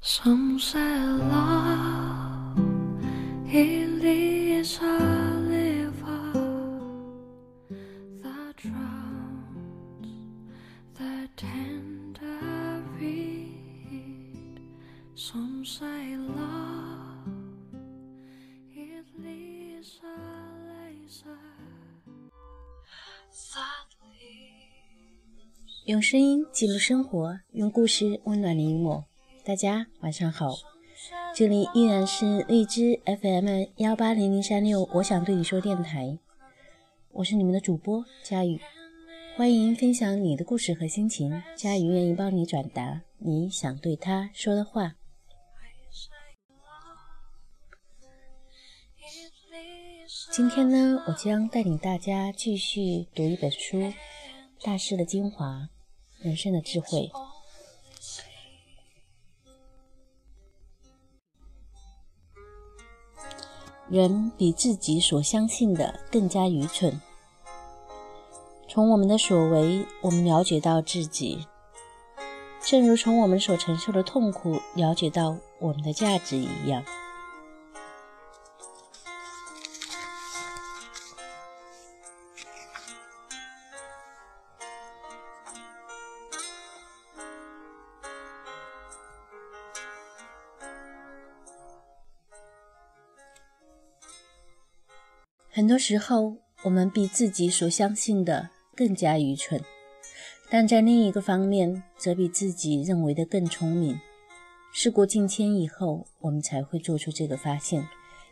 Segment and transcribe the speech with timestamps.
[0.00, 2.58] Some say love
[3.46, 4.98] it is a
[5.48, 6.32] river
[8.22, 10.06] that drowns
[10.94, 14.60] the tender reed.
[15.14, 17.26] Some say love
[18.74, 20.18] it is a
[20.68, 21.38] laser
[23.54, 29.07] that leaves 用声音记录生活，用故事温暖你我。
[29.48, 30.50] 大家晚上好，
[31.34, 36.18] 这里依然是荔枝 FM 幺八零零三六，我想对你说电台，
[37.12, 38.60] 我是你们的主播佳宇，
[39.38, 44.96] 欢迎分享你的故事和心情，佳宇愿意帮你转达你想对他说的话。
[50.30, 53.78] 今天呢，我将带领大家继续读一本书
[54.62, 55.70] 《大师的精华，
[56.18, 57.10] 人生的智慧》。
[63.90, 67.00] 人比自己所相信的更加愚蠢。
[68.68, 71.46] 从我们的所为，我们了解到自己；
[72.62, 76.84] 正如从我们所承受的痛苦了解到我们的价值一样。
[95.58, 99.60] 很多时候，我们比自己所相信的更加愚蠢，
[100.48, 103.98] 但在另一个方面，则比自己认为的更聪明。
[104.72, 107.88] 事过境迁以后，我们才会做出这个发现，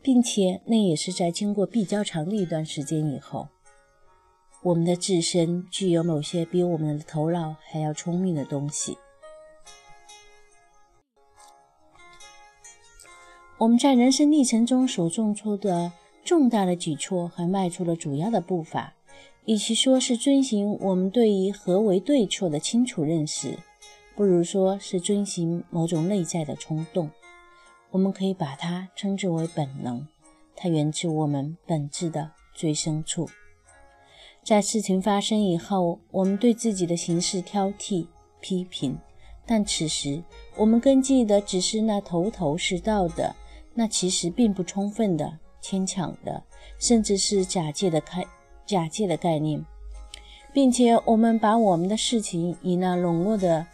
[0.00, 3.50] 并且那也是在经过比较长的一段时间以后。
[4.62, 8.96] 我们的自身具有某些比我们的头脑还要聪明的东西。
[13.58, 15.92] 我们在人生历程中所种出的。
[16.30, 18.94] 重大的举措还迈出了主要的步伐，
[19.46, 23.58] 与其说是遵循我们对于何为对错的清楚认识，
[24.14, 27.10] 不如说是遵循某种内在的冲动。
[27.90, 30.06] 我们可以把它称之为本能，
[30.54, 33.28] 它源自我们本质的最深处。
[34.44, 38.06] 在事情发生以后，我们对自己的行事挑剔、
[38.40, 38.96] 批评，
[39.44, 40.22] 但此时
[40.56, 43.34] 我们根据的只是那头头是道的，
[43.74, 45.40] 那其实并不充分的。
[45.60, 46.42] 牵强的，
[46.78, 48.26] 甚至是假借的开
[48.66, 49.64] 假借的概念，
[50.52, 53.66] 并且我们把我们的事情以那笼络的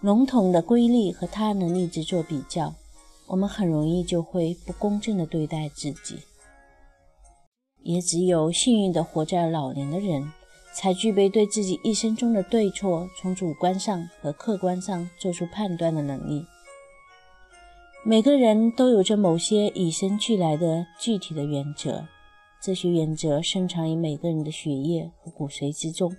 [0.00, 2.74] 笼统的规律和他人的例子做比较，
[3.26, 6.20] 我们很容易就会不公正的对待自己。
[7.82, 10.32] 也只有幸运的活在老年的人，
[10.74, 16.44] 才具备对自己一生中的对错从主观上和客观上做出判断的能力。
[18.02, 22.06] 每个人都有着某些与生俱来的具体的原则，
[22.62, 26.16] 这些原则深藏于每个人的血液和骨髓之中，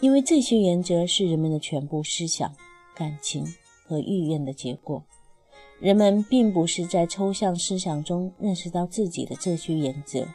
[0.00, 2.54] 因为这些原则是人们的全部思想、
[2.94, 3.46] 感情
[3.86, 5.02] 和意愿的结果。
[5.80, 10.26] 人们并不是在抽象思想中认识到自己的这些原则。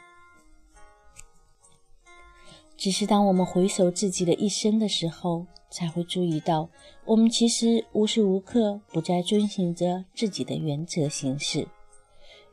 [2.76, 6.68] 只是当我们回首自己的一生的时候，才会注意到，
[7.04, 11.66] 我们其实无时无刻不在遵循着自己的原则行事。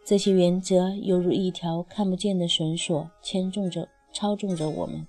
[0.06, 5.06] 这些原则犹如一条看不见的绳索，牵动着、操纵着我们。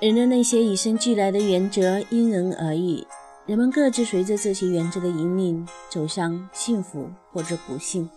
[0.00, 3.06] 人的那些与生俱来的原则因人而异，
[3.44, 8.08] 人们各自随着这些原则的引领走向幸福或者不幸。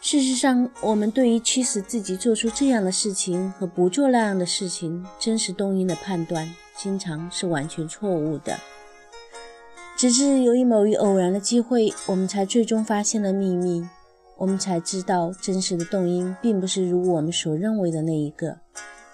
[0.00, 8.58] 事实上，我们对于驱使自己做出这样的事情和不做那样的事情真实动因的判断，经常是完全错误的。
[9.98, 13.86] 直至由于某一偶然的机会，我们才最终发现了秘密，
[14.38, 18.60] 我们才知道真实的动因并不是如我们所认为的那一个，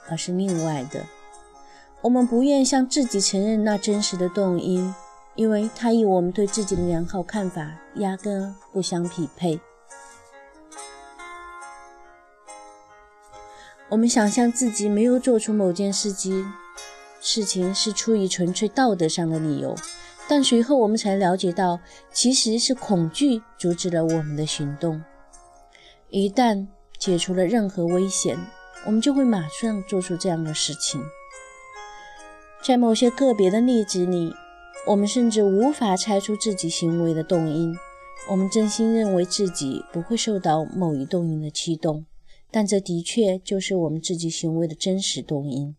[0.08, 1.04] 而是另外的。
[2.02, 4.94] 我们不愿向自己承认那真实的动因，
[5.34, 9.58] 因为它与我们对自己的良好看法压根不相匹配。
[13.88, 16.52] 我们想象自己没有做出某件事情，
[17.20, 19.74] 事情是出于纯粹道德上的理由，
[20.28, 21.80] 但随后我们才了解到，
[22.12, 25.02] 其实是恐惧阻止了我们的行动。
[26.08, 26.66] 一旦
[26.98, 28.36] 解除了任何危险，
[28.84, 31.00] 我们就会马上做出这样的事情。
[32.66, 34.32] 在某些个别的例子里，
[34.88, 37.72] 我们甚至无法猜出自己行为的动因。
[38.28, 42.04] 我们真心认为自己不会受到某一动因的驱动，
[42.50, 45.76] 但这的确就是我们自己行为的真实动因。